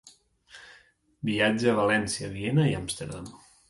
[1.31, 3.35] Viatja a València, Viena i Amsterdam.